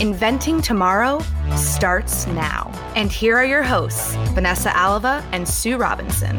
[0.00, 1.20] Inventing Tomorrow
[1.56, 2.70] starts now.
[2.96, 6.36] And here are your hosts, Vanessa Alava and Sue Robinson.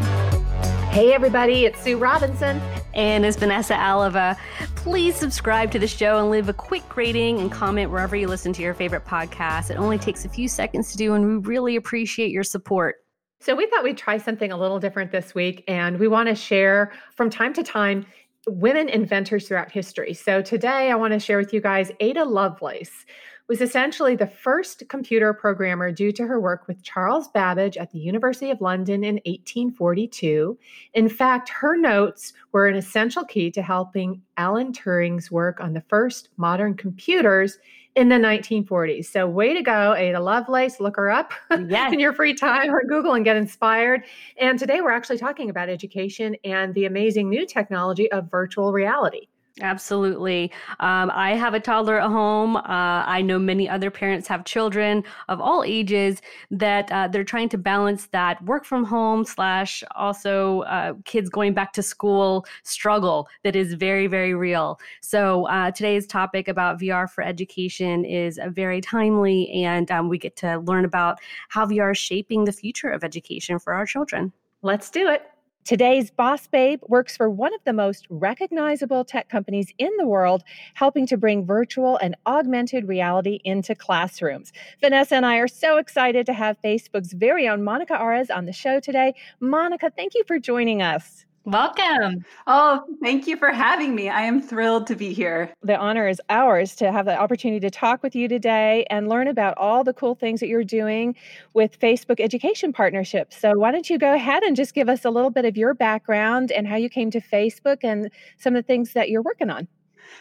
[0.92, 2.62] Hey, everybody, it's Sue Robinson.
[2.94, 4.38] and it's Vanessa Alava.
[4.76, 8.52] Please subscribe to the show and leave a quick rating and comment wherever you listen
[8.54, 9.72] to your favorite podcast.
[9.72, 12.98] It only takes a few seconds to do, and we really appreciate your support.
[13.40, 16.36] So, we thought we'd try something a little different this week, and we want to
[16.36, 18.06] share from time to time
[18.46, 20.14] women inventors throughout history.
[20.14, 23.06] So, today I want to share with you guys Ada Lovelace
[23.50, 28.00] was essentially the first computer programmer due to her work with Charles Babbage at the
[28.00, 30.58] University of London in 1842.
[30.94, 35.82] In fact, her notes were an essential key to helping Alan Turing's work on the
[35.90, 37.58] first modern computers
[37.96, 39.06] in the 1940s.
[39.06, 40.80] So, way to go, Ada Lovelace.
[40.80, 41.32] Look her up
[41.68, 41.94] Yes.
[41.94, 44.04] in your free time or Google and get inspired.
[44.40, 49.28] And today we're actually talking about education and the amazing new technology of virtual reality.
[49.62, 50.52] Absolutely.
[50.80, 52.58] Um, I have a toddler at home.
[52.58, 52.62] Uh,
[53.06, 57.58] I know many other parents have children of all ages that uh, they're trying to
[57.60, 63.56] balance that work from home slash also uh, kids going back to school struggle that
[63.56, 64.80] is very, very real.
[65.02, 70.36] So uh, today's topic about VR for education is very timely, and um, we get
[70.38, 74.34] to learn about how VR is shaping the future of education for our children.
[74.64, 75.30] Let's do it.
[75.66, 80.44] Today's boss babe works for one of the most recognizable tech companies in the world,
[80.74, 84.52] helping to bring virtual and augmented reality into classrooms.
[84.82, 88.52] Vanessa and I are so excited to have Facebook's very own Monica Ares on the
[88.52, 89.14] show today.
[89.40, 91.26] Monica, thank you for joining us.
[91.46, 92.24] Welcome.
[92.48, 94.08] Oh, thank you for having me.
[94.08, 95.54] I am thrilled to be here.
[95.62, 99.28] The honor is ours to have the opportunity to talk with you today and learn
[99.28, 101.16] about all the cool things that you're doing
[101.54, 103.38] with Facebook education partnerships.
[103.38, 105.74] So, why don't you go ahead and just give us a little bit of your
[105.74, 109.50] background and how you came to Facebook and some of the things that you're working
[109.50, 109.68] on?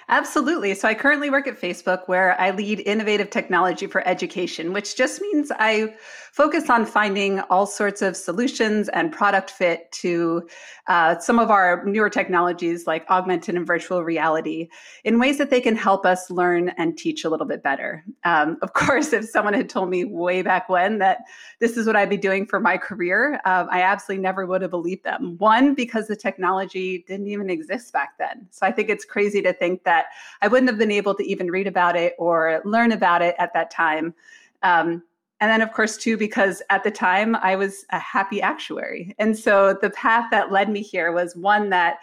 [0.09, 0.75] Absolutely.
[0.75, 5.21] So I currently work at Facebook where I lead innovative technology for education, which just
[5.21, 5.95] means I
[6.33, 10.49] focus on finding all sorts of solutions and product fit to
[10.89, 14.69] uh, some of our newer technologies like augmented and virtual reality
[15.05, 18.03] in ways that they can help us learn and teach a little bit better.
[18.25, 21.19] Um, of course, if someone had told me way back when that
[21.61, 24.71] this is what I'd be doing for my career, um, I absolutely never would have
[24.71, 25.37] believed them.
[25.37, 28.49] One, because the technology didn't even exist back then.
[28.51, 30.07] So I think it's crazy to think that
[30.41, 33.53] I wouldn't have been able to even read about it or learn about it at
[33.53, 34.15] that time.
[34.63, 35.03] Um,
[35.43, 39.13] and then, of course, too, because at the time I was a happy actuary.
[39.19, 41.99] And so the path that led me here was one that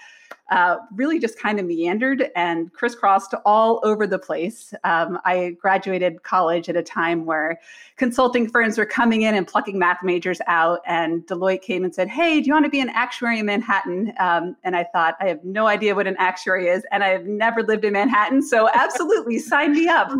[0.51, 4.73] uh, really just kind of meandered and crisscrossed all over the place.
[4.83, 7.59] Um, I graduated college at a time where
[7.97, 12.07] consulting firms were coming in and plucking math majors out, and Deloitte came and said,
[12.07, 14.13] Hey, do you want to be an actuary in Manhattan?
[14.19, 17.25] Um, and I thought, I have no idea what an actuary is, and I have
[17.25, 18.41] never lived in Manhattan.
[18.41, 20.11] So, absolutely, sign me up.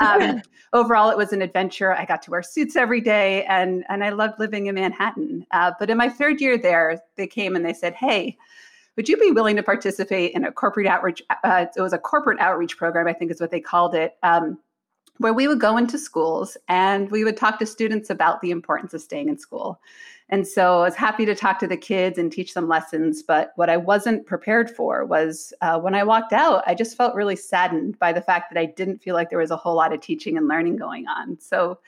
[0.00, 1.92] Um, overall, it was an adventure.
[1.92, 5.46] I got to wear suits every day, and, and I loved living in Manhattan.
[5.50, 8.36] Uh, but in my third year there, they came and they said, Hey,
[8.96, 11.22] would you be willing to participate in a corporate outreach?
[11.42, 14.58] Uh, it was a corporate outreach program, I think is what they called it, um,
[15.18, 18.94] where we would go into schools and we would talk to students about the importance
[18.94, 19.80] of staying in school.
[20.30, 23.22] And so I was happy to talk to the kids and teach them lessons.
[23.22, 27.14] But what I wasn't prepared for was uh, when I walked out, I just felt
[27.14, 29.92] really saddened by the fact that I didn't feel like there was a whole lot
[29.92, 31.38] of teaching and learning going on.
[31.40, 31.78] So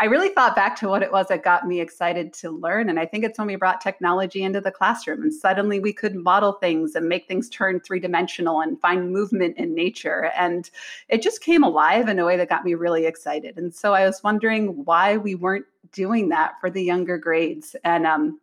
[0.00, 2.88] I really thought back to what it was that got me excited to learn.
[2.88, 6.16] And I think it's when we brought technology into the classroom and suddenly we could
[6.16, 10.32] model things and make things turn three dimensional and find movement in nature.
[10.36, 10.68] And
[11.08, 13.56] it just came alive in a way that got me really excited.
[13.56, 17.76] And so I was wondering why we weren't doing that for the younger grades.
[17.84, 18.40] And um,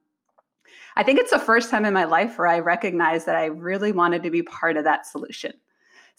[0.95, 3.91] I think it's the first time in my life where I recognized that I really
[3.91, 5.53] wanted to be part of that solution.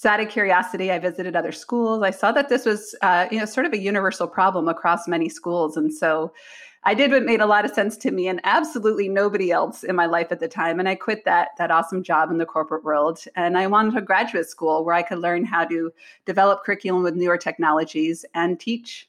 [0.02, 2.02] So, out of curiosity, I visited other schools.
[2.02, 5.28] I saw that this was, uh, you know, sort of a universal problem across many
[5.28, 6.32] schools, and so
[6.82, 9.94] I did what made a lot of sense to me, and absolutely nobody else in
[9.94, 10.80] my life at the time.
[10.80, 14.00] And I quit that that awesome job in the corporate world, and I wanted a
[14.00, 15.92] graduate school where I could learn how to
[16.26, 19.08] develop curriculum with newer technologies and teach.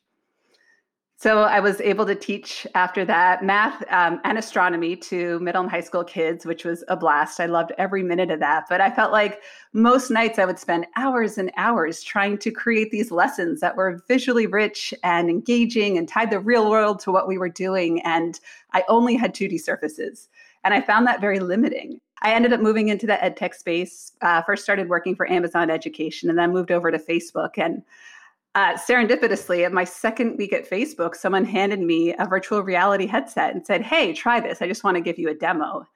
[1.23, 5.71] So I was able to teach after that math um, and astronomy to middle and
[5.71, 7.39] high school kids, which was a blast.
[7.39, 8.65] I loved every minute of that.
[8.67, 9.41] But I felt like
[9.71, 14.03] most nights I would spend hours and hours trying to create these lessons that were
[14.09, 18.01] visually rich and engaging and tied the real world to what we were doing.
[18.01, 18.37] And
[18.73, 20.27] I only had 2D surfaces.
[20.65, 22.01] And I found that very limiting.
[22.21, 24.11] I ended up moving into the ed tech space.
[24.21, 27.57] Uh, first started working for Amazon Education and then moved over to Facebook.
[27.57, 27.81] And
[28.55, 33.53] uh, serendipitously, at my second week at Facebook, someone handed me a virtual reality headset
[33.53, 34.61] and said, Hey, try this.
[34.61, 35.87] I just want to give you a demo.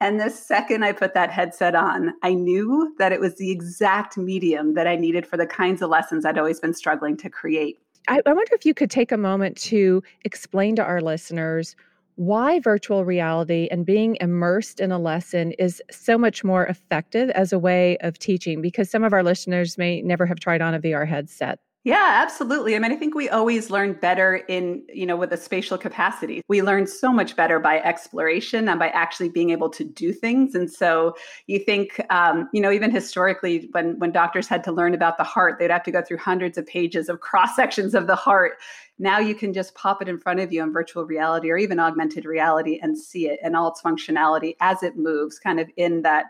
[0.00, 4.18] And the second I put that headset on, I knew that it was the exact
[4.18, 7.78] medium that I needed for the kinds of lessons I'd always been struggling to create.
[8.08, 11.76] I, I wonder if you could take a moment to explain to our listeners
[12.16, 17.52] why virtual reality and being immersed in a lesson is so much more effective as
[17.52, 20.80] a way of teaching because some of our listeners may never have tried on a
[20.80, 21.60] VR headset.
[21.84, 22.76] Yeah, absolutely.
[22.76, 26.40] I mean, I think we always learn better in, you know, with a spatial capacity.
[26.46, 30.54] We learn so much better by exploration and by actually being able to do things.
[30.54, 31.16] And so
[31.48, 35.24] you think, um, you know, even historically, when when doctors had to learn about the
[35.24, 38.58] heart, they'd have to go through hundreds of pages of cross sections of the heart.
[39.02, 41.80] Now you can just pop it in front of you in virtual reality or even
[41.80, 46.02] augmented reality and see it and all its functionality as it moves, kind of in
[46.02, 46.26] that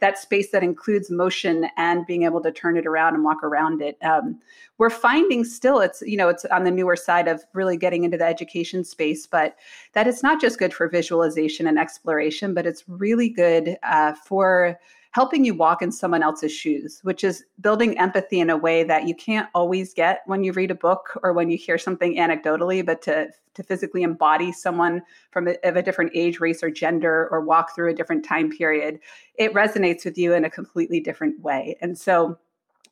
[0.00, 3.80] that space that includes motion and being able to turn it around and walk around
[3.80, 3.96] it.
[4.02, 4.40] Um,
[4.76, 8.18] we're finding still it's you know it's on the newer side of really getting into
[8.18, 9.54] the education space, but
[9.92, 14.76] that it's not just good for visualization and exploration, but it's really good uh, for
[15.16, 19.08] helping you walk in someone else's shoes, which is building empathy in a way that
[19.08, 22.84] you can't always get when you read a book or when you hear something anecdotally,
[22.84, 27.28] but to, to physically embody someone from a, of a different age, race, or gender,
[27.30, 29.00] or walk through a different time period,
[29.36, 31.78] it resonates with you in a completely different way.
[31.80, 32.36] And so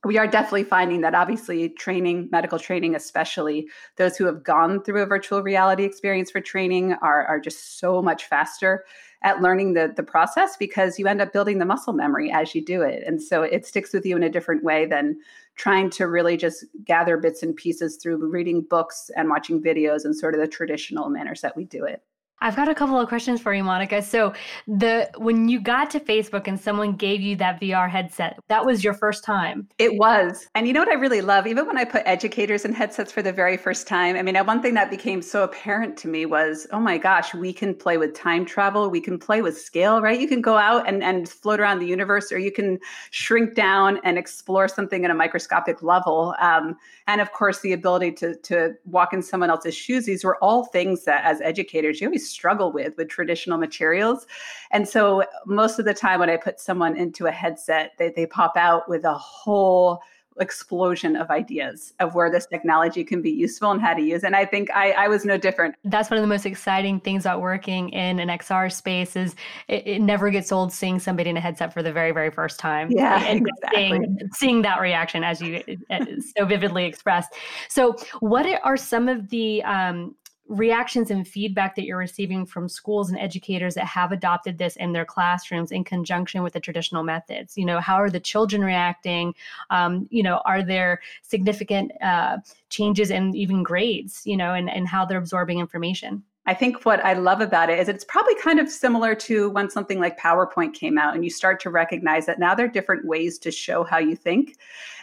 [0.03, 5.03] we are definitely finding that obviously training medical training especially those who have gone through
[5.03, 8.85] a virtual reality experience for training are, are just so much faster
[9.25, 12.65] at learning the, the process because you end up building the muscle memory as you
[12.65, 13.03] do it.
[13.07, 15.19] And so it sticks with you in a different way than
[15.57, 20.15] trying to really just gather bits and pieces through reading books and watching videos and
[20.15, 22.03] sort of the traditional manners that we do it
[22.45, 24.03] I've got a couple of questions for you, Monica.
[24.03, 24.35] So,
[24.69, 28.85] the when you got to Facebook and someone gave you that VR headset, that was
[28.85, 29.67] your first time.
[29.79, 30.47] It was.
[30.55, 31.47] And you know what I really love?
[31.47, 34.61] Even when I put educators in headsets for the very first time, I mean, one
[34.61, 38.13] thing that became so apparent to me was, oh my gosh, we can play with
[38.15, 40.21] time travel, we can play with scale, right?
[40.21, 42.79] You can go out and, and float around the universe, or you can
[43.11, 46.35] shrink down and explore something at a microscopic level.
[46.41, 46.77] Um,
[47.07, 50.05] and of course, the ability to to walk in someone else's shoes.
[50.05, 54.27] These were all things that as educators, you always struggle with with traditional materials.
[54.71, 58.27] And so most of the time when I put someone into a headset, they, they
[58.27, 60.03] pop out with a whole
[60.41, 64.25] explosion of ideas of where this technology can be useful and how to use.
[64.25, 65.77] And I think I, I was no different.
[65.85, 69.37] That's one of the most exciting things about working in an XR space is
[69.69, 72.59] it, it never gets old seeing somebody in a headset for the very, very first
[72.59, 72.91] time.
[72.91, 73.81] Yeah, and exactly.
[73.81, 76.05] seeing, seeing that reaction as you uh,
[76.37, 77.33] so vividly expressed.
[77.69, 80.15] So what are some of the um,
[80.49, 84.93] reactions and feedback that you're receiving from schools and educators that have adopted this in
[84.93, 87.57] their classrooms in conjunction with the traditional methods?
[87.57, 89.35] You know how are the children reacting?
[89.71, 92.39] Um, you know are there significant uh,
[92.69, 96.23] changes in even grades you know and, and how they're absorbing information?
[96.47, 99.71] I think what I love about it is it's probably kind of similar to when
[99.71, 103.07] something like PowerPoint came out and you start to recognize that now there are different
[103.07, 104.59] ways to show how you think.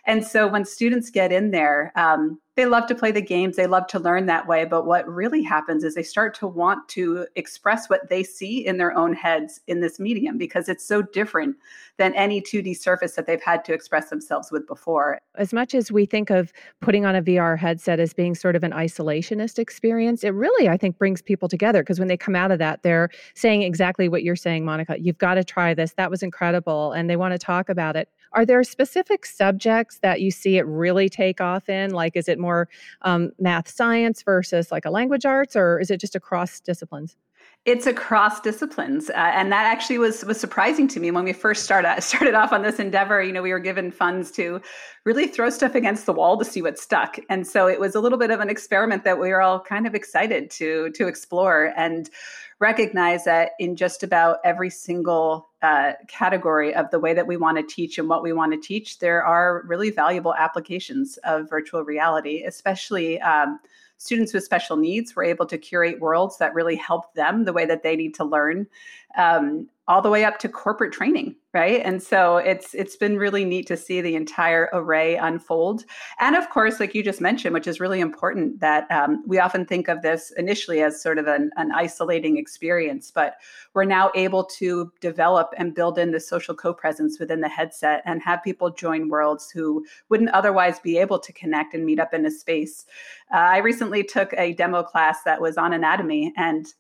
[0.06, 3.66] And so when students get in there, um, they love to play the games, they
[3.66, 4.66] love to learn that way.
[4.66, 8.78] But what really happens is they start to want to express what they see in
[8.78, 11.56] their own heads in this medium because it's so different
[11.98, 15.20] than any 2D surface that they've had to express themselves with before.
[15.36, 18.64] As much as we think of putting on a VR headset as being sort of
[18.64, 22.52] an isolationist experience, it really, I think, brings people together because when they come out
[22.52, 25.00] of that, they're saying exactly what you're saying, Monica.
[25.00, 25.94] You've got to try this.
[25.94, 26.92] That was incredible.
[26.92, 28.10] And they want to talk about it.
[28.34, 31.92] Are there specific subjects that you see it really take off in?
[31.92, 32.68] Like, is it more
[33.02, 37.16] um, math science versus like a language arts, or is it just across disciplines?
[37.66, 41.64] It's across disciplines, uh, and that actually was was surprising to me when we first
[41.64, 43.22] started started off on this endeavor.
[43.22, 44.62] You know, we were given funds to
[45.06, 48.00] really throw stuff against the wall to see what stuck, and so it was a
[48.00, 51.72] little bit of an experiment that we were all kind of excited to to explore
[51.78, 52.10] and
[52.60, 57.58] recognize that in just about every single uh, category of the way that we want
[57.58, 61.84] to teach and what we want to teach, there are really valuable applications of virtual
[61.84, 63.22] reality, especially.
[63.22, 63.60] Um,
[63.98, 67.68] students with special needs were able to curate worlds that really help them the way
[67.68, 68.66] that they need to learn.
[69.18, 71.82] Um, all the way up to corporate training right?
[71.84, 75.84] And so it's it's been really neat to see the entire array unfold.
[76.20, 79.66] And of course like you just mentioned which is really important that um, we often
[79.66, 83.36] think of this initially as sort of an, an isolating experience but
[83.74, 88.22] we're now able to develop and build in the social co-presence within the headset and
[88.22, 92.26] have people join worlds who wouldn't otherwise be able to connect and meet up in
[92.26, 92.86] a space.
[93.34, 96.74] Uh, i recently took a demo class that was on anatomy and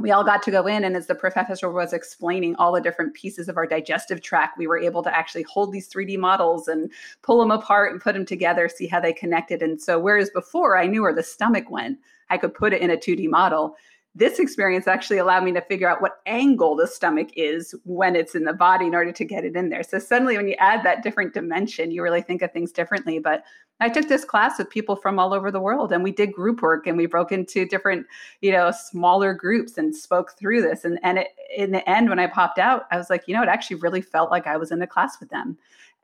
[0.00, 3.14] we all got to go in and as the professor was explaining all the different
[3.14, 6.90] pieces of our digestive tract we were able to actually hold these 3d models and
[7.22, 10.78] pull them apart and put them together see how they connected and so whereas before
[10.78, 11.98] i knew where the stomach went
[12.30, 13.76] i could put it in a 2d model
[14.18, 18.34] this experience actually allowed me to figure out what angle the stomach is when it's
[18.34, 19.84] in the body in order to get it in there.
[19.84, 23.20] So suddenly, when you add that different dimension, you really think of things differently.
[23.20, 23.44] But
[23.80, 26.62] I took this class with people from all over the world, and we did group
[26.62, 28.06] work, and we broke into different,
[28.40, 30.84] you know, smaller groups and spoke through this.
[30.84, 33.42] And and it, in the end, when I popped out, I was like, you know,
[33.42, 35.56] it actually really felt like I was in a class with them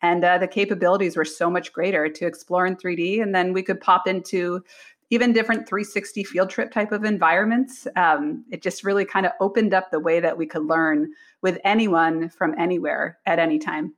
[0.04, 3.22] and uh, the capabilities were so much greater to explore in 3D.
[3.22, 4.62] And then we could pop into
[5.08, 7.86] even different 360 field trip type of environments.
[7.96, 11.58] Um, it just really kind of opened up the way that we could learn with
[11.64, 13.94] anyone from anywhere at any time.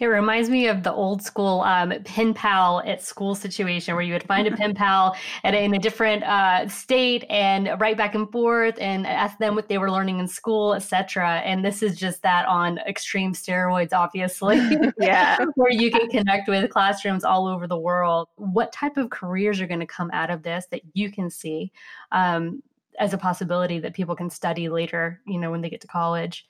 [0.00, 4.12] It reminds me of the old school um, pen pal at school situation where you
[4.12, 8.30] would find a pen pal at, in a different uh, state and write back and
[8.30, 11.38] forth and ask them what they were learning in school, etc.
[11.44, 14.58] And this is just that on extreme steroids, obviously.
[14.98, 18.28] yeah, where you can connect with classrooms all over the world.
[18.36, 21.72] What type of careers are going to come out of this that you can see
[22.12, 22.62] um,
[22.98, 25.20] as a possibility that people can study later?
[25.26, 26.47] You know, when they get to college.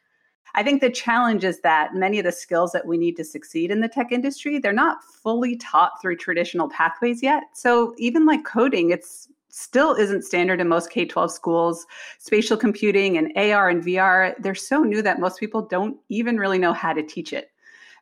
[0.55, 3.71] I think the challenge is that many of the skills that we need to succeed
[3.71, 7.45] in the tech industry, they're not fully taught through traditional pathways yet.
[7.55, 11.87] So even like coding, it's still isn't standard in most K 12 schools.
[12.19, 16.59] Spatial computing and AR and VR, they're so new that most people don't even really
[16.59, 17.51] know how to teach it.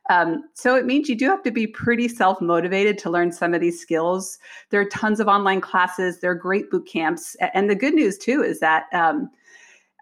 [0.09, 3.53] Um, so it means you do have to be pretty self motivated to learn some
[3.53, 4.39] of these skills.
[4.69, 7.35] There are tons of online classes, there are great boot camps.
[7.53, 9.29] And the good news, too, is that um,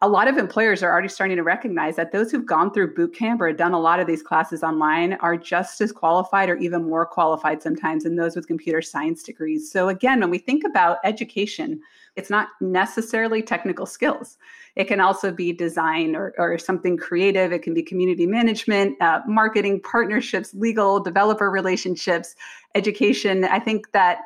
[0.05, 3.15] a lot of employers are already starting to recognize that those who've gone through boot
[3.15, 6.83] camp or done a lot of these classes online are just as qualified or even
[6.83, 9.71] more qualified sometimes than those with computer science degrees.
[9.71, 11.81] So, again, when we think about education,
[12.15, 14.38] it's not necessarily technical skills.
[14.75, 17.51] It can also be design or, or something creative.
[17.51, 22.35] It can be community management, uh, marketing, partnerships, legal, developer relationships,
[22.75, 23.45] education.
[23.45, 24.19] I think that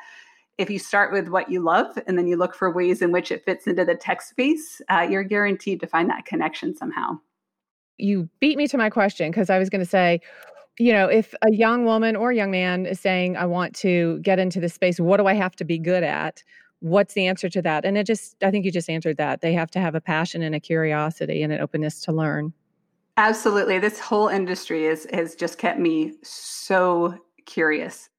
[0.59, 3.31] if you start with what you love and then you look for ways in which
[3.31, 7.17] it fits into the tech space, uh, you're guaranteed to find that connection somehow.
[7.97, 10.19] You beat me to my question because I was going to say,
[10.77, 14.37] you know, if a young woman or young man is saying, I want to get
[14.37, 16.43] into this space, what do I have to be good at?
[16.81, 17.85] What's the answer to that?
[17.85, 19.39] And it just, I think you just answered that.
[19.39, 22.53] They have to have a passion and a curiosity and an openness to learn.
[23.15, 23.79] Absolutely.
[23.79, 28.09] This whole industry is, has just kept me so curious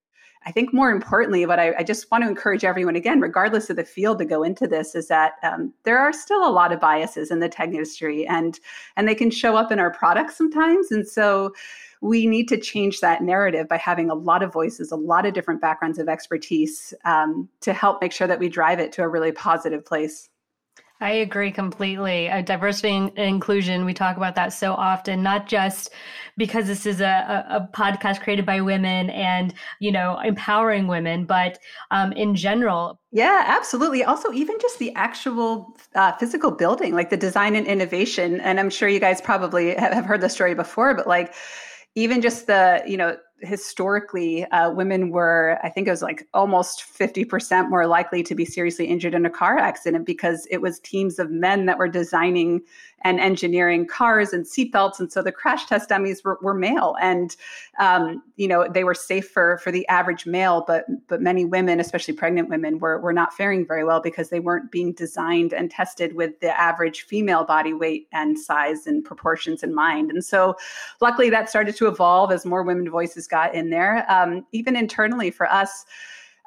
[0.46, 3.76] I think more importantly, what I, I, just want to encourage everyone again, regardless of
[3.76, 6.80] the field, to go into this is that um, there are still a lot of
[6.80, 8.58] biases in the tech industry, and
[8.96, 10.90] and they can show up in our products sometimes.
[10.90, 11.52] And so
[12.00, 15.34] we need to change that narrative by having a lot of voices, a lot of
[15.34, 19.08] different backgrounds of expertise um, to help make sure that we drive it to a
[19.08, 20.29] really positive place.
[21.02, 22.28] I agree completely.
[22.28, 25.90] Uh, diversity and inclusion, we talk about that so often, not just
[26.36, 31.24] because this is a, a, a podcast created by women and, you know, empowering women,
[31.24, 31.58] but
[31.90, 33.00] um, in general.
[33.12, 34.04] Yeah, absolutely.
[34.04, 38.38] Also, even just the actual uh, physical building, like the design and innovation.
[38.40, 41.34] And I'm sure you guys probably have heard the story before, but like,
[41.96, 46.84] even just the you know historically, uh, women were, I think it was like almost
[46.98, 51.18] 50% more likely to be seriously injured in a car accident because it was teams
[51.18, 52.62] of men that were designing
[53.02, 55.00] and engineering cars and seatbelts.
[55.00, 56.96] And so the crash test dummies were, were male.
[57.00, 57.34] And,
[57.78, 61.80] um, you know, they were safe for, for the average male, but, but many women,
[61.80, 65.70] especially pregnant women, were, were not faring very well because they weren't being designed and
[65.70, 70.10] tested with the average female body weight and size and proportions in mind.
[70.10, 70.56] And so
[71.00, 74.04] luckily that started to evolve as more women voices got in there.
[74.10, 75.84] Um, even internally for us,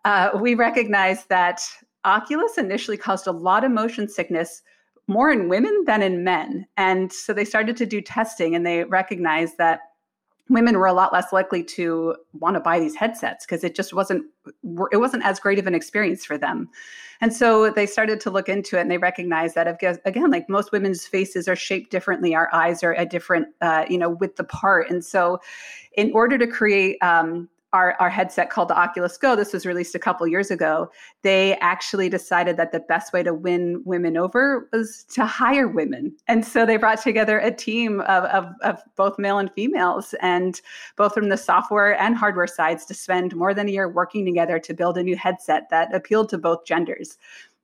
[0.06, 1.62] uh, we recognized that
[2.06, 4.62] Oculus initially caused a lot of motion sickness
[5.08, 6.66] more in women than in men.
[6.78, 9.82] And so they started to do testing and they recognized that
[10.50, 13.94] women were a lot less likely to want to buy these headsets because it just
[13.94, 14.26] wasn't
[14.92, 16.70] it wasn't as great of an experience for them
[17.22, 19.68] and so they started to look into it and they recognized that
[20.06, 23.98] again like most women's faces are shaped differently our eyes are a different uh, you
[23.98, 25.40] know width apart and so
[25.94, 29.96] in order to create um, our, our headset called the Oculus Go, this was released
[29.96, 30.90] a couple years ago,
[31.24, 36.16] they actually decided that the best way to win women over was to hire women.
[36.28, 40.62] And so they brought together a team of, of, of both male and females, and
[40.96, 44.60] both from the software and hardware sides to spend more than a year working together
[44.60, 47.18] to build a new headset that appealed to both genders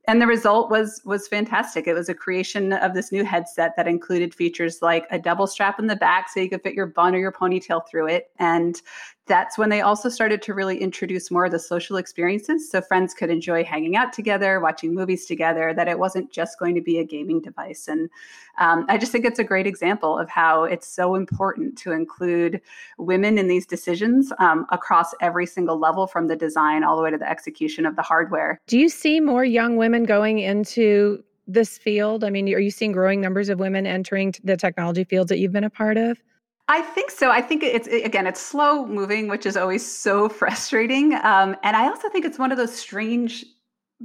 [0.10, 3.88] and the result was was fantastic it was a creation of this new headset that
[3.88, 7.14] included features like a double strap in the back so you could fit your bun
[7.14, 8.82] or your ponytail through it and
[9.30, 13.14] that's when they also started to really introduce more of the social experiences so friends
[13.14, 16.98] could enjoy hanging out together watching movies together that it wasn't just going to be
[16.98, 17.88] a gaming device.
[17.88, 18.10] And
[18.58, 22.60] um, i just think it's a great example of how it's so important to include
[22.98, 27.12] women in these decisions um, across every single level from the design all the way
[27.12, 28.60] to the execution of the hardware.
[28.68, 32.24] Do you see more young women going into this field?
[32.24, 35.54] I mean are you seeing growing numbers of women entering the technology fields that you've
[35.54, 36.22] been a part of
[36.70, 37.32] I think so.
[37.32, 41.16] I think it's again, it's slow moving, which is always so frustrating.
[41.16, 43.44] Um, and I also think it's one of those strange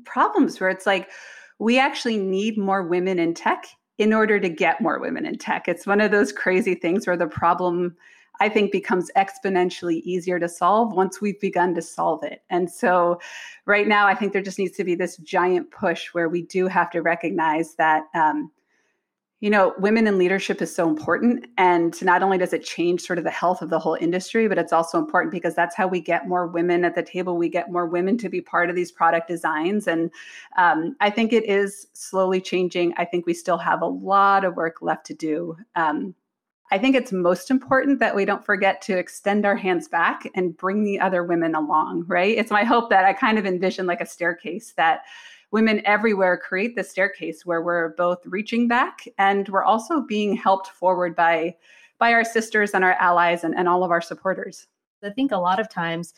[0.04, 1.10] problems where it's like
[1.58, 3.66] we actually need more women in tech
[3.98, 5.68] in order to get more women in tech.
[5.68, 7.94] It's one of those crazy things where the problem
[8.40, 12.42] I think becomes exponentially easier to solve once we've begun to solve it.
[12.50, 13.20] And so
[13.66, 16.66] right now, I think there just needs to be this giant push where we do
[16.66, 18.04] have to recognize that.
[18.14, 18.50] Um,
[19.44, 21.44] you know, women in leadership is so important.
[21.58, 24.56] And not only does it change sort of the health of the whole industry, but
[24.56, 27.36] it's also important because that's how we get more women at the table.
[27.36, 29.86] We get more women to be part of these product designs.
[29.86, 30.10] And
[30.56, 32.94] um, I think it is slowly changing.
[32.96, 35.58] I think we still have a lot of work left to do.
[35.76, 36.14] Um,
[36.72, 40.56] I think it's most important that we don't forget to extend our hands back and
[40.56, 42.34] bring the other women along, right?
[42.34, 45.02] It's my hope that I kind of envision like a staircase that
[45.54, 50.66] women everywhere create this staircase where we're both reaching back and we're also being helped
[50.66, 51.54] forward by
[51.98, 54.66] by our sisters and our allies and, and all of our supporters.
[55.04, 56.12] I think a lot of times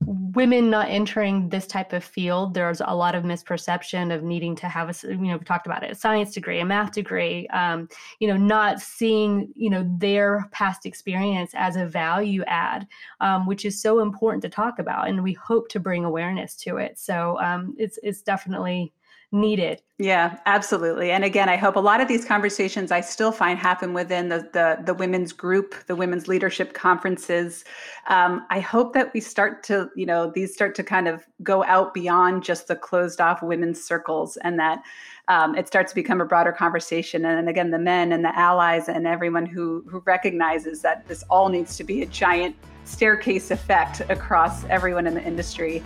[0.00, 4.68] women not entering this type of field there's a lot of misperception of needing to
[4.68, 7.88] have a you know we talked about it a science degree a math degree um,
[8.18, 12.86] you know not seeing you know their past experience as a value add
[13.20, 16.76] um, which is so important to talk about and we hope to bring awareness to
[16.76, 16.98] it.
[16.98, 18.92] So um, it's it's definitely
[19.34, 19.82] needed.
[19.98, 21.10] Yeah, absolutely.
[21.10, 24.48] And again, I hope a lot of these conversations I still find happen within the
[24.52, 27.64] the, the women's group, the women's leadership conferences.
[28.08, 31.64] Um, I hope that we start to, you know, these start to kind of go
[31.64, 34.82] out beyond just the closed off women's circles, and that
[35.28, 37.24] um, it starts to become a broader conversation.
[37.24, 41.48] And again, the men and the allies and everyone who who recognizes that this all
[41.48, 45.82] needs to be a giant staircase effect across everyone in the industry.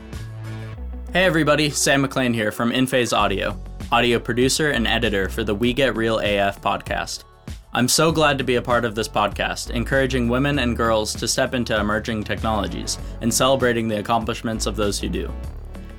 [1.10, 3.58] Hey everybody, Sam McLean here from InPhase Audio,
[3.90, 7.24] audio producer and editor for the We Get Real AF podcast.
[7.72, 11.26] I'm so glad to be a part of this podcast, encouraging women and girls to
[11.26, 15.32] step into emerging technologies and celebrating the accomplishments of those who do.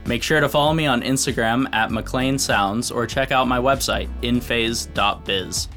[0.06, 4.10] Make sure to follow me on Instagram at McLean Sounds or check out my website,
[4.22, 5.69] inphase.biz.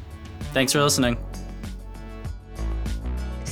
[0.52, 1.16] Thanks for listening.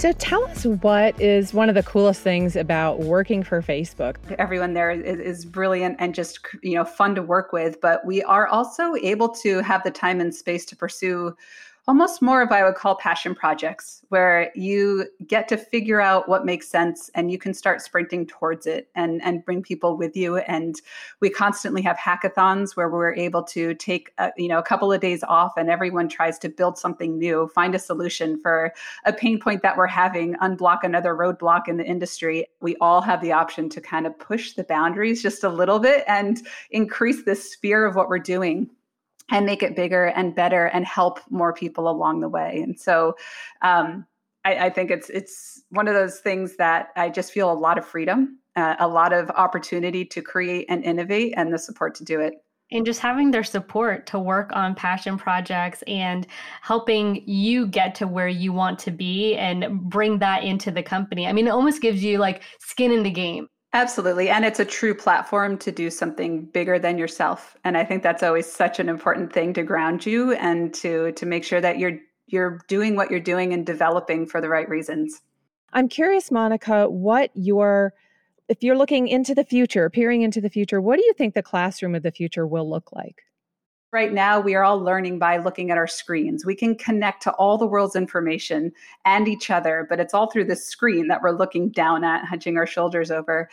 [0.01, 4.17] So tell us what is one of the coolest things about working for Facebook?
[4.39, 8.23] Everyone there is, is, brilliant and just you know fun to work with, but we
[8.23, 11.37] are also able to have the time and space to pursue
[11.91, 16.29] almost more of what I would call passion projects where you get to figure out
[16.29, 20.17] what makes sense and you can start sprinting towards it and and bring people with
[20.17, 20.37] you.
[20.37, 20.77] And
[21.19, 25.01] we constantly have hackathons where we're able to take a, you know a couple of
[25.01, 28.73] days off and everyone tries to build something new find a solution for
[29.05, 32.47] a pain point that we're having unblock another roadblock in the industry.
[32.61, 36.05] We all have the option to kind of push the boundaries just a little bit
[36.07, 38.71] and increase the sphere of what we're doing
[39.31, 42.61] and make it bigger and better and help more people along the way.
[42.63, 43.17] And so
[43.63, 44.07] um,
[44.45, 47.79] I, I, think it's it's one of those things that I just feel a lot
[47.79, 52.05] of freedom, uh, a lot of opportunity to create and innovate, and the support to
[52.05, 52.35] do it.
[52.73, 56.25] And just having their support to work on passion projects and
[56.63, 61.27] helping you get to where you want to be and bring that into the company.
[61.27, 63.49] I mean, it almost gives you like skin in the game.
[63.73, 64.29] Absolutely.
[64.29, 67.57] And it's a true platform to do something bigger than yourself.
[67.65, 71.27] And I think that's always such an important thing to ground you and to to
[71.27, 75.21] make sure that you're you're doing what you're doing and developing for the right reasons.
[75.73, 77.95] I'm curious, Monica, what your
[78.49, 81.43] if you're looking into the future, peering into the future, what do you think the
[81.43, 83.23] classroom of the future will look like?
[83.93, 86.47] Right now we are all learning by looking at our screens.
[86.47, 88.73] We can connect to all the world's information
[89.05, 92.57] and each other, but it's all through this screen that we're looking down at, hunching
[92.57, 93.49] our shoulders over.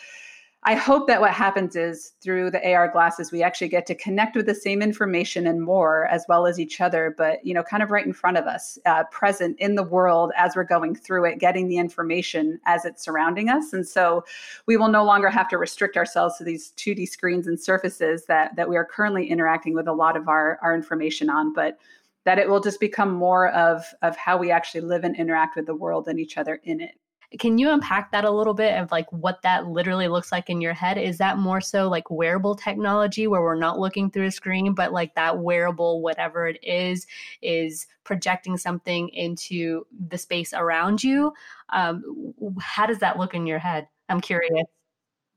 [0.67, 4.35] I hope that what happens is through the AR glasses, we actually get to connect
[4.35, 7.81] with the same information and more, as well as each other, but you know, kind
[7.81, 11.23] of right in front of us, uh, present in the world as we're going through
[11.23, 13.71] it, getting the information as it's surrounding us.
[13.71, 14.25] And so,
[14.65, 18.57] we will no longer have to restrict ourselves to these 2D screens and surfaces that
[18.57, 21.79] that we are currently interacting with a lot of our our information on, but
[22.25, 25.65] that it will just become more of of how we actually live and interact with
[25.65, 26.95] the world and each other in it.
[27.39, 30.61] Can you unpack that a little bit of like what that literally looks like in
[30.61, 30.97] your head?
[30.97, 34.93] Is that more so like wearable technology where we're not looking through a screen, but
[34.93, 37.05] like that wearable, whatever it is,
[37.41, 41.33] is projecting something into the space around you?
[41.69, 43.89] Um, how does that look in your head?
[44.07, 44.63] I'm curious.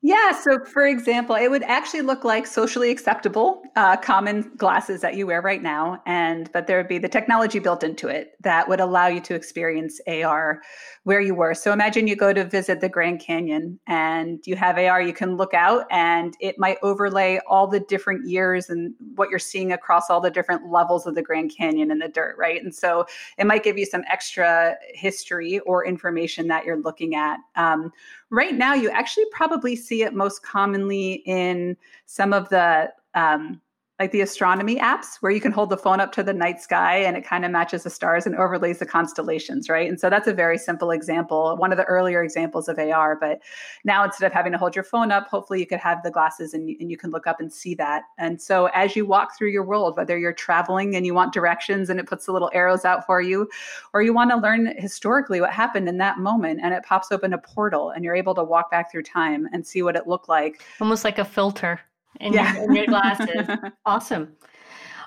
[0.03, 0.33] Yeah.
[0.33, 5.27] So, for example, it would actually look like socially acceptable uh, common glasses that you
[5.27, 8.81] wear right now, and but there would be the technology built into it that would
[8.81, 10.63] allow you to experience AR
[11.05, 11.53] where you were.
[11.53, 15.03] So, imagine you go to visit the Grand Canyon and you have AR.
[15.03, 19.39] You can look out, and it might overlay all the different years and what you're
[19.39, 22.63] seeing across all the different levels of the Grand Canyon in the dirt, right?
[22.63, 23.05] And so,
[23.37, 27.39] it might give you some extra history or information that you're looking at.
[27.55, 27.93] Um,
[28.31, 33.61] right now you actually probably see it most commonly in some of the um,
[34.01, 36.97] like the astronomy apps where you can hold the phone up to the night sky
[36.97, 39.91] and it kind of matches the stars and overlays the constellations, right?
[39.91, 43.15] And so that's a very simple example, one of the earlier examples of AR.
[43.21, 43.43] But
[43.85, 46.55] now instead of having to hold your phone up, hopefully you could have the glasses
[46.55, 48.05] and, and you can look up and see that.
[48.17, 51.91] And so as you walk through your world, whether you're traveling and you want directions
[51.91, 53.51] and it puts the little arrows out for you,
[53.93, 57.35] or you want to learn historically what happened in that moment and it pops open
[57.35, 60.31] a portal and you're able to walk back through time and see what it looked
[60.31, 60.65] like.
[60.81, 61.81] Almost like a filter
[62.21, 62.55] in, yeah.
[62.55, 63.49] your, in your glasses.
[63.87, 64.37] awesome.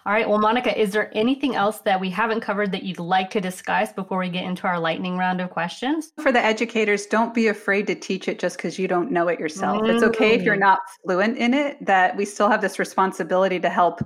[0.05, 0.27] All right.
[0.27, 3.93] Well, Monica, is there anything else that we haven't covered that you'd like to discuss
[3.93, 6.11] before we get into our lightning round of questions?
[6.21, 9.39] For the educators, don't be afraid to teach it just because you don't know it
[9.39, 9.81] yourself.
[9.81, 9.93] Mm.
[9.93, 10.61] It's okay if you're mm.
[10.61, 14.01] not fluent in it, that we still have this responsibility to help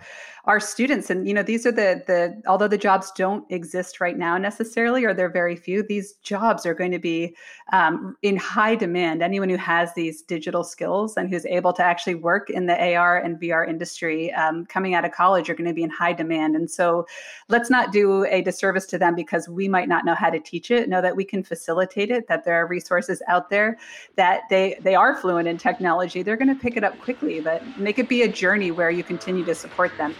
[0.48, 1.10] our students.
[1.10, 5.04] And you know these are the the although the jobs don't exist right now necessarily
[5.04, 7.36] or they're very few these jobs are going to be
[7.74, 9.22] um, in high demand.
[9.22, 13.18] Anyone who has these digital skills and who's able to actually work in the ar
[13.18, 16.56] and vr industry um, coming out of college are going to be in high demand.
[16.56, 17.06] And so
[17.50, 20.72] let's not do a disservice to them because we might not know how to teach
[20.72, 20.88] it.
[20.88, 23.78] Know that we can facilitate it that there are resources out there
[24.16, 26.24] that they they are fluent in technology.
[26.24, 29.04] They're going to pick it up quickly but make it be a journey where you
[29.04, 30.16] continue to support them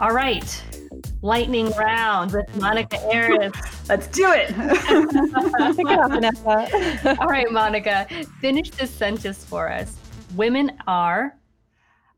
[0.00, 0.64] All right.
[1.22, 3.52] Lightning round with Monica Ares.
[3.88, 4.46] Let's do it.
[5.76, 7.16] Pick it up, Vanessa.
[7.20, 8.06] All right, Monica,
[8.40, 9.96] finish this sentence for us.
[10.36, 11.34] Women are.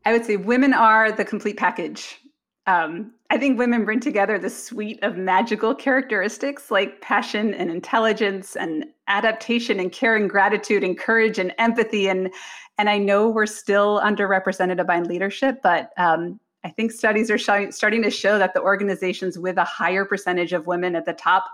[0.05, 2.19] I would say women are the complete package.
[2.67, 8.55] Um, I think women bring together the suite of magical characteristics like passion and intelligence
[8.55, 12.31] and adaptation and care and gratitude and courage and empathy and
[12.77, 18.03] and I know we're still underrepresented by leadership, but um, I think studies are starting
[18.03, 21.45] to show that the organizations with a higher percentage of women at the top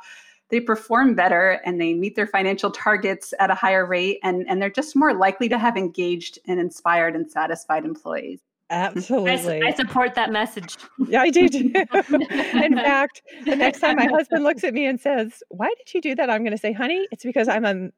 [0.49, 4.61] they perform better and they meet their financial targets at a higher rate and, and
[4.61, 8.39] they're just more likely to have engaged and inspired and satisfied employees.
[8.69, 9.61] Absolutely.
[9.61, 10.75] I, I, support that message.
[11.07, 11.71] Yeah, I do too.
[11.73, 16.01] In fact, the next time my husband looks at me and says, Why did you
[16.01, 16.29] do that?
[16.29, 17.89] I'm going to say, Honey, it's because I'm a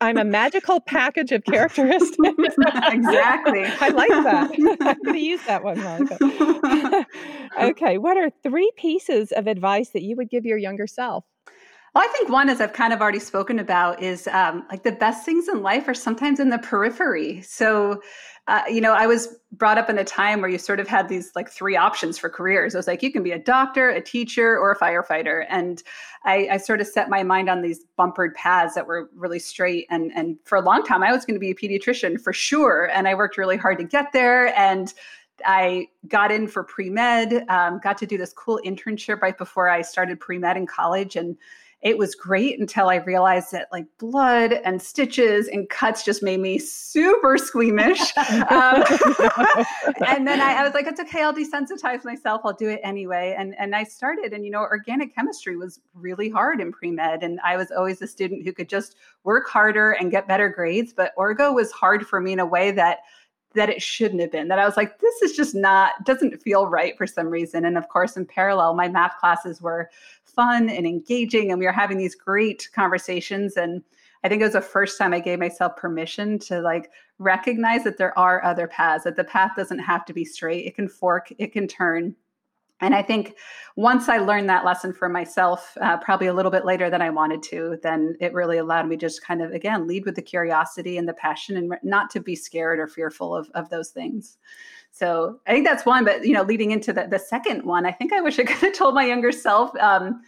[0.00, 2.18] I'm a magical package of characteristics.
[2.18, 3.64] exactly.
[3.80, 4.50] I like that.
[4.80, 7.06] I'm going to use that one, Monica.
[7.60, 7.98] okay.
[7.98, 11.24] What are three pieces of advice that you would give your younger self?
[11.94, 14.92] Well, I think one, as I've kind of already spoken about, is um, like the
[14.92, 17.40] best things in life are sometimes in the periphery.
[17.42, 18.02] So,
[18.46, 21.08] uh, you know, I was brought up in a time where you sort of had
[21.08, 22.74] these like three options for careers.
[22.74, 25.44] It was like you can be a doctor, a teacher, or a firefighter.
[25.48, 25.82] And
[26.24, 29.86] I, I sort of set my mind on these bumpered paths that were really straight.
[29.90, 32.90] And and for a long time, I was going to be a pediatrician for sure.
[32.92, 34.58] And I worked really hard to get there.
[34.58, 34.92] And
[35.46, 39.68] I got in for pre med, um, got to do this cool internship right before
[39.68, 41.36] I started pre med in college, and
[41.80, 46.40] it was great until I realized that like blood and stitches and cuts just made
[46.40, 48.00] me super squeamish.
[48.16, 48.82] um,
[50.06, 52.40] and then I, I, was like, it's okay, I'll desensitize myself.
[52.44, 53.36] I'll do it anyway.
[53.38, 57.22] And and I started, and you know, organic chemistry was really hard in pre med,
[57.22, 60.92] and I was always a student who could just work harder and get better grades.
[60.92, 62.98] But orgo was hard for me in a way that
[63.54, 66.66] that it shouldn't have been that i was like this is just not doesn't feel
[66.66, 67.64] right for some reason.
[67.64, 69.90] And of course in parallel my math classes were
[70.24, 73.82] fun and engaging and we were having these great conversations and
[74.24, 77.96] i think it was the first time i gave myself permission to like recognize that
[77.98, 81.32] there are other paths that the path doesn't have to be straight it can fork
[81.38, 82.14] it can turn
[82.80, 83.36] And I think
[83.76, 87.10] once I learned that lesson for myself, uh, probably a little bit later than I
[87.10, 90.96] wanted to, then it really allowed me just kind of, again, lead with the curiosity
[90.96, 94.38] and the passion and not to be scared or fearful of, of those things.
[94.90, 96.04] So I think that's one.
[96.04, 98.56] But, you know, leading into the, the second one, I think I wish I could
[98.58, 100.22] have told my younger self um,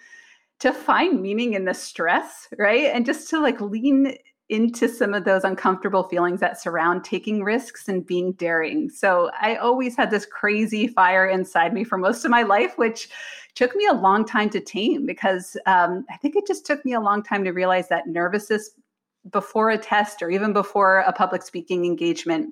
[0.61, 2.91] to find meaning in the stress, right?
[2.95, 4.17] And just to like lean
[4.51, 8.91] into some of those uncomfortable feelings that surround taking risks and being daring.
[8.91, 13.09] So I always had this crazy fire inside me for most of my life, which
[13.55, 16.95] took me a long time to tame because um, I think it just took me
[16.95, 18.71] a long time to realize that nervousness
[19.31, 22.51] before a test or even before a public speaking engagement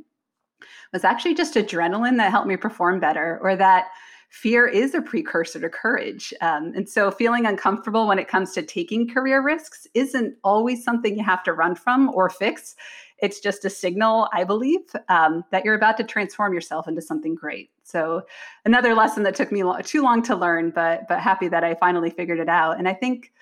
[0.93, 3.87] was actually just adrenaline that helped me perform better or that
[4.29, 6.35] fear is a precursor to courage.
[6.41, 11.17] Um, and so feeling uncomfortable when it comes to taking career risks isn't always something
[11.17, 12.77] you have to run from or fix.
[13.19, 17.35] It's just a signal, I believe, um, that you're about to transform yourself into something
[17.35, 17.71] great.
[17.83, 18.23] So
[18.65, 21.75] another lesson that took me lo- too long to learn, but but happy that I
[21.75, 22.79] finally figured it out.
[22.79, 23.33] And I think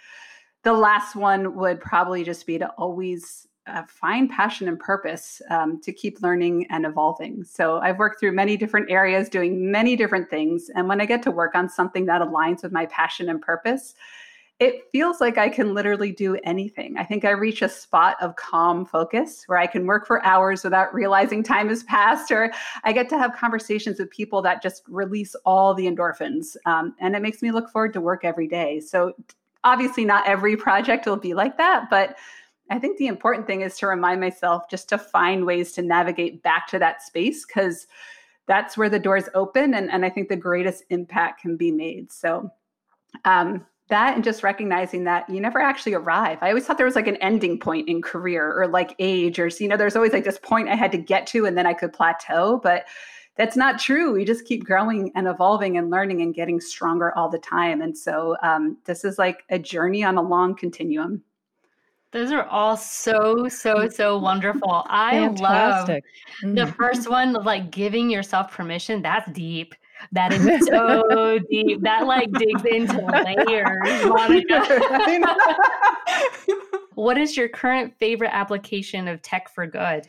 [0.63, 5.81] the last one would probably just be to always uh, find passion and purpose um,
[5.81, 7.45] to keep learning and evolving.
[7.45, 10.71] So I've worked through many different areas, doing many different things.
[10.75, 13.95] And when I get to work on something that aligns with my passion and purpose,
[14.59, 16.97] it feels like I can literally do anything.
[16.97, 20.65] I think I reach a spot of calm focus where I can work for hours
[20.65, 22.51] without realizing time has passed, or
[22.83, 26.57] I get to have conversations with people that just release all the endorphins.
[26.65, 28.81] Um, and it makes me look forward to work every day.
[28.81, 29.13] So,
[29.63, 32.17] obviously, not every project will be like that, but
[32.71, 36.43] I think the important thing is to remind myself just to find ways to navigate
[36.43, 37.87] back to that space because
[38.47, 42.13] that's where the doors open and, and I think the greatest impact can be made.
[42.13, 42.51] So
[43.25, 46.39] um, that and just recognizing that you never actually arrive.
[46.41, 49.49] I always thought there was like an ending point in career or like age or
[49.61, 51.73] you know, there's always like this point I had to get to and then I
[51.73, 52.61] could plateau.
[52.63, 52.87] But
[53.37, 54.13] that's not true.
[54.13, 57.83] We just keep growing and evolving and learning and getting stronger all the time.
[57.83, 61.23] And so um, this is like a journey on a long continuum.
[62.17, 64.85] Those are all so, so, so wonderful.
[64.87, 66.03] I Fantastic.
[66.43, 66.71] love the mm-hmm.
[66.73, 69.03] first one, like giving yourself permission.
[69.03, 69.75] That's deep.
[70.13, 71.83] That is so deep.
[71.83, 74.07] That like digs into layers.
[76.95, 80.09] what is your current favorite application of tech for good?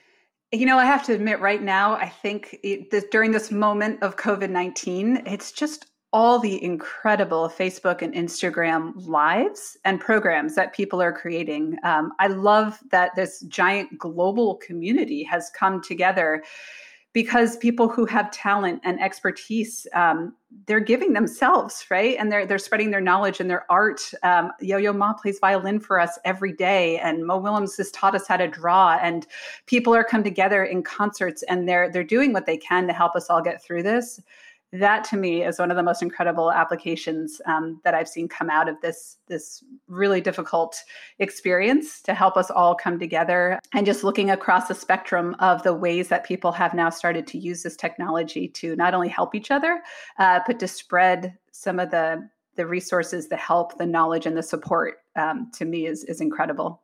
[0.54, 4.02] You know, I have to admit, right now, I think it, this, during this moment
[4.02, 10.74] of COVID 19, it's just all the incredible Facebook and Instagram lives and programs that
[10.74, 11.78] people are creating.
[11.84, 16.44] Um, I love that this giant global community has come together
[17.14, 22.16] because people who have talent and expertise um, they're giving themselves right?
[22.20, 24.02] And they're they're spreading their knowledge and their art.
[24.24, 28.28] Um, yo-yo ma plays violin for us every day and mo willems has taught us
[28.28, 29.26] how to draw and
[29.66, 33.16] people are come together in concerts and they're they're doing what they can to help
[33.16, 34.22] us all get through this
[34.74, 38.50] that to me is one of the most incredible applications um, that I've seen come
[38.50, 40.82] out of this this really difficult
[41.20, 45.74] experience to help us all come together and just looking across the spectrum of the
[45.74, 49.52] ways that people have now started to use this technology to not only help each
[49.52, 49.82] other
[50.20, 52.28] uh, but to spread some of the
[52.58, 56.82] the resources, the help, the knowledge, and the support um, to me is is incredible.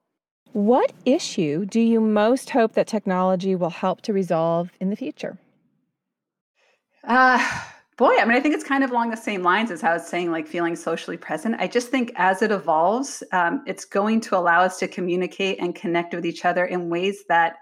[0.53, 5.37] What issue do you most hope that technology will help to resolve in the future?
[7.03, 7.43] Uh,
[7.97, 9.93] boy, I mean, I think it's kind of along the same lines as how I
[9.93, 11.55] was saying, like feeling socially present.
[11.59, 15.75] I just think as it evolves, um, it's going to allow us to communicate and
[15.75, 17.57] connect with each other in ways that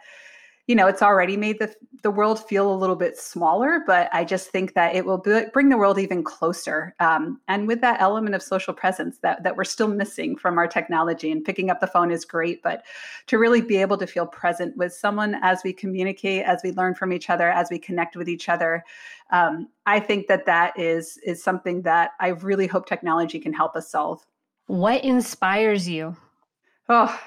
[0.68, 4.24] you know, it's already made the the world feel a little bit smaller, but I
[4.24, 6.96] just think that it will b- bring the world even closer.
[7.00, 10.68] Um, and with that element of social presence that that we're still missing from our
[10.68, 12.84] technology, and picking up the phone is great, but
[13.28, 16.96] to really be able to feel present with someone as we communicate, as we learn
[16.96, 18.84] from each other, as we connect with each other,
[19.32, 23.76] um, I think that that is is something that I really hope technology can help
[23.76, 24.26] us solve.
[24.68, 26.16] What inspires you?
[26.88, 27.20] Oh,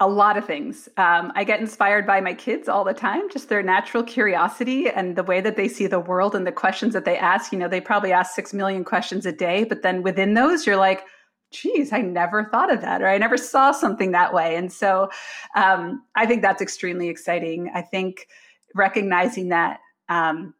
[0.00, 0.88] a lot of things.
[0.96, 5.14] Um, I get inspired by my kids all the time, just their natural curiosity and
[5.14, 7.52] the way that they see the world and the questions that they ask.
[7.52, 10.76] You know, they probably ask six million questions a day, but then within those, you're
[10.76, 11.04] like,
[11.52, 14.56] geez, I never thought of that, or I never saw something that way.
[14.56, 15.10] And so
[15.54, 17.70] um, I think that's extremely exciting.
[17.74, 18.26] I think
[18.74, 19.80] recognizing that.
[20.08, 20.54] Um,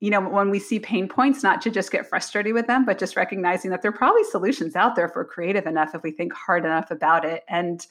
[0.00, 2.98] you know, when we see pain points, not to just get frustrated with them, but
[2.98, 6.10] just recognizing that there are probably solutions out there if we're creative enough, if we
[6.10, 7.44] think hard enough about it.
[7.48, 7.86] And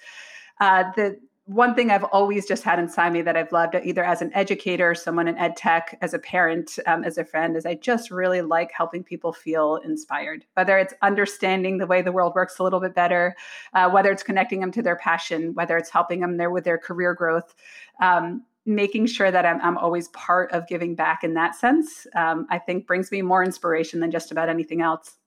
[0.59, 4.23] uh, the one thing I've always just had inside me that I've loved, either as
[4.23, 7.75] an educator, someone in ed tech, as a parent, um, as a friend, is I
[7.75, 10.43] just really like helping people feel inspired.
[10.55, 13.35] Whether it's understanding the way the world works a little bit better,
[13.75, 16.79] uh, whether it's connecting them to their passion, whether it's helping them there with their
[16.79, 17.53] career growth.
[18.01, 22.47] Um, making sure that I'm, I'm, always part of giving back in that sense, um,
[22.49, 25.17] I think brings me more inspiration than just about anything else.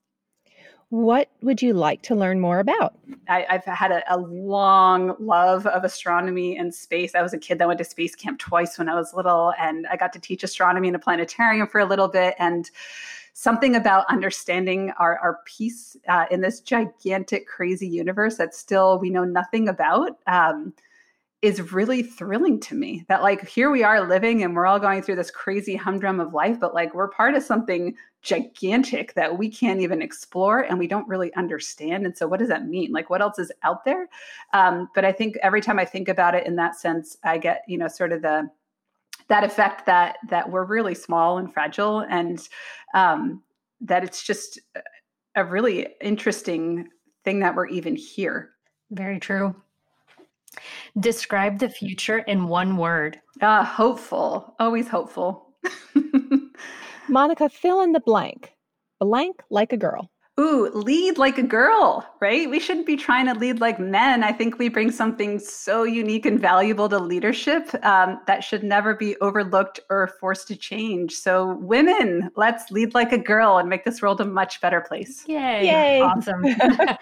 [0.90, 2.94] What would you like to learn more about?
[3.28, 7.14] I, have had a, a, long love of astronomy and space.
[7.14, 9.86] I was a kid that went to space camp twice when I was little, and
[9.88, 12.34] I got to teach astronomy in a planetarium for a little bit.
[12.38, 12.70] And
[13.34, 19.10] something about understanding our, our piece uh, in this gigantic, crazy universe that still we
[19.10, 20.18] know nothing about.
[20.26, 20.72] Um,
[21.40, 25.00] is really thrilling to me that like here we are living and we're all going
[25.00, 29.48] through this crazy humdrum of life but like we're part of something gigantic that we
[29.48, 32.04] can't even explore and we don't really understand.
[32.04, 32.90] And so what does that mean?
[32.90, 34.08] Like what else is out there?
[34.52, 37.62] Um, but i think every time i think about it in that sense i get
[37.68, 38.48] you know sort of the
[39.28, 42.48] that effect that that we're really small and fragile and
[42.94, 43.42] um,
[43.80, 44.58] that it's just
[45.36, 46.88] a really interesting
[47.24, 48.50] thing that we're even here.
[48.90, 49.54] Very true
[51.00, 53.20] Describe the future in one word.
[53.40, 54.54] Uh, hopeful.
[54.58, 55.54] Always hopeful.
[57.08, 58.52] Monica, fill in the blank.
[59.00, 60.10] Blank like a girl.
[60.38, 62.48] Ooh, lead like a girl, right?
[62.48, 64.22] We shouldn't be trying to lead like men.
[64.22, 68.94] I think we bring something so unique and valuable to leadership um, that should never
[68.94, 71.14] be overlooked or forced to change.
[71.14, 75.24] So, women, let's lead like a girl and make this world a much better place.
[75.26, 75.66] Yay.
[75.66, 76.00] Yay.
[76.02, 76.44] Awesome.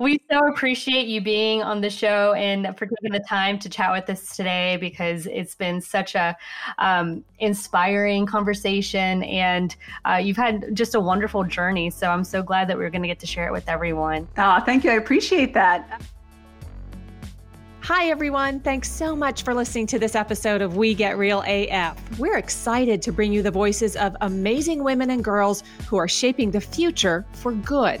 [0.00, 3.90] we so appreciate you being on the show and for taking the time to chat
[3.90, 6.36] with us today because it's been such a
[6.78, 11.90] um, inspiring conversation and uh, you've had just a wonderful journey.
[11.90, 14.28] So, I'm so glad that we are going to get to share it with everyone.
[14.38, 14.92] Oh, thank you.
[14.92, 16.00] I appreciate that.
[17.80, 18.60] Hi, everyone.
[18.60, 22.18] Thanks so much for listening to this episode of We Get Real AF.
[22.18, 26.50] We're excited to bring you the voices of amazing women and girls who are shaping
[26.50, 28.00] the future for good.